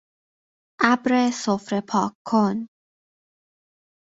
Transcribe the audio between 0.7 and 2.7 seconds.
ابر سفره پاک کن